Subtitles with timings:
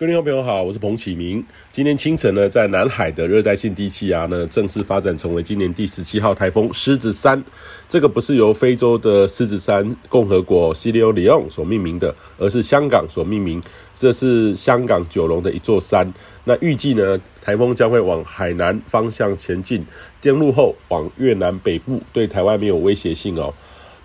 [0.00, 1.44] 各位听众朋友好，我是彭启明。
[1.72, 7.42] 今天清晨呢，在南海的热带性低气压呢，正式发展成为今年第十七号台风狮子山。
[7.88, 13.60] 这个不是由非洲的狮子山共和国西里奥里昂所命名的，而是香港所命名。
[13.96, 16.08] 这是香港九龙的一座山。
[16.44, 19.84] 那预计呢，台风将会往海南方向前进，
[20.20, 23.52] 登陆后往越南北部，对台湾没有威胁性哦。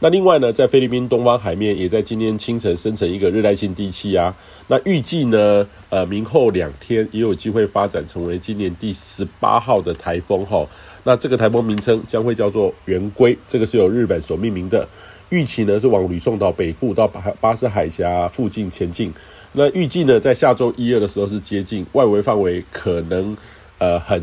[0.03, 4.35] 那另外呢，在菲律宾东方海面，也在今天清晨生成一个热带性低气压。
[4.67, 10.67] 那预计呢，呃，明后两天也有机会发展成为今年第十八号的台风哈。
[11.05, 14.85] 那这个台风名称将会叫做圆规，这个是由日本所命名的。
[15.30, 19.09] 预期呢是往吕宋岛北部到巴巴士海峡附近前进。
[19.53, 23.38] 那预计呢，在下周一二的时候是接近，外围范围可能
[23.77, 24.22] 呃很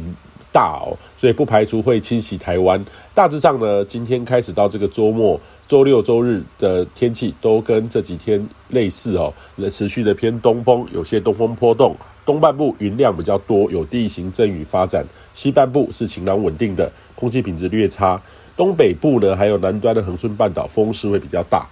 [0.52, 2.84] 大哦，所以不排除会侵袭台湾。
[3.14, 5.40] 大致上呢，今天开始到这个周末。
[5.70, 9.32] 周六、周日的天气都跟这几天类似哦，
[9.70, 11.94] 持续的偏东风，有些东风波动。
[12.26, 18.20] 东半部云量比较多，有地形阵雨发展；西半部是晴朗稳定的，空气品质略差。
[18.56, 21.64] 东北部呢，还有南端的恒春半岛风势会比较大。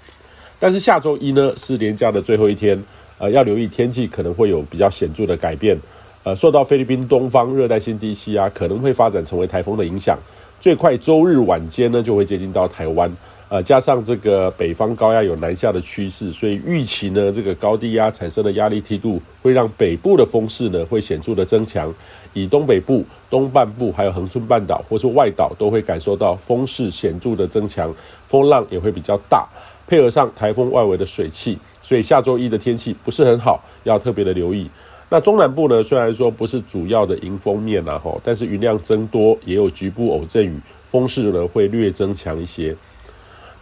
[0.61, 2.81] 但是下周一呢，是连假的最后一天，
[3.19, 5.77] 呃，要留意天气可能会有比较显著的改变。
[6.23, 10.17] 呃，受到菲律宾东方热带性低气压可能会发展成为台风的影响，
[10.61, 13.11] 最快周日晚间呢就会接近到台湾。
[13.51, 21.93] 呃，加上这个北方高压有南下的趋势，所以预期呢，这个高低压产生的压力梯度会让北部的风势呢会显著的增强，
[22.35, 27.91] 以东北部、东半部还有恒春半岛或是外岛都会感受到风势显著的增强，
[28.29, 29.49] 风浪也会比较大，
[29.87, 34.69] 配合上台风外围的水汽，所以下周一的天气不是很好，要特别的留意。
[35.09, 42.77] 那中南部呢，虽然说不是主要的迎风面呐，吼，但是云量增多，也有局部偶阵雨，风势呢会略增强一些。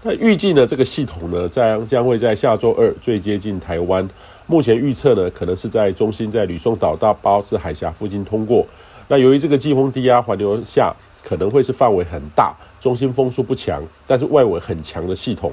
[0.09, 4.09] 那预计呢，这个系统呢，在将会在下周二最接近台湾。
[4.47, 8.65] 目前预测呢，可能是在中心在吕宋岛到巴士海峡附近通过。
[9.09, 10.95] 那由于这个季风低压环流下，
[11.25, 15.51] 可能会是范围很大，中心风速不强，但是外围很强的系统。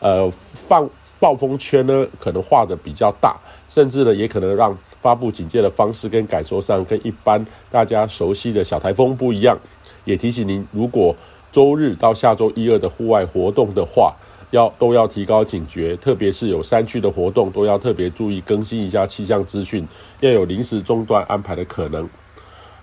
[0.00, 3.36] 呃，放暴风圈呢，可能画的比较大，
[3.68, 9.56] 甚至呢，也可能让发布警戒的方式跟感受上跟一般大家熟悉的小台风不一样。
[10.04, 11.14] 也提醒您，如果
[11.56, 14.14] 周日到下周一二的户外活动的话，
[14.50, 19.88] 要都要提高警觉，特别是有山区的活动，都要特别注意更新一下气象资讯，
[20.20, 22.06] 要有临时中断安排的可能。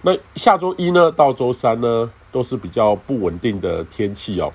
[0.01, 4.51] 那下周一呢到周三呢，都是比较不稳定的天气哦。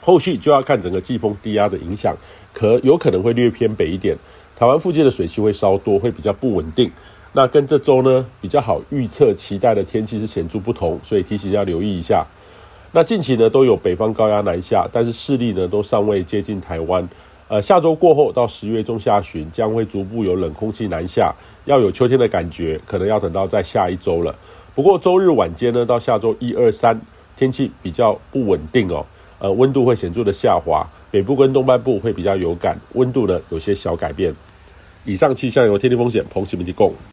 [0.00, 2.16] 后续就要看整个季风低压的影响，
[2.54, 4.16] 可有可能会略偏北一点，
[4.54, 6.88] 台湾附近的水汽会稍多，会比较不稳定。
[7.32, 12.24] 那跟这周呢比较好预测期待的天气是显著不同，所以提醒要留意一下。
[12.96, 17.06] 那近期呢都有北方高压南下，但是势力呢都尚未接近台湾。
[17.46, 21.30] 呃，下周过后到十月中下旬将会逐步有冷空气南下，
[21.66, 24.34] 要有秋天的感觉，可能要等到在下一周了。
[24.74, 26.98] 不过周日晚间呢到下周一二三
[27.36, 29.04] 天气比较不稳定哦，
[29.40, 34.34] 呃，温度会显著的下滑，北部跟东半部会比较有感，温度呢有些小改变。
[35.04, 36.94] 以上气象由天气风险彭启明提供。